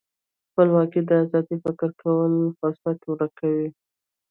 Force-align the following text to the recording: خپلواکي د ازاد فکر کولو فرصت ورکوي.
خپلواکي 0.49 1.01
د 1.09 1.11
ازاد 1.23 1.45
فکر 1.65 1.89
کولو 2.01 2.41
فرصت 2.59 2.99
ورکوي. 3.11 3.67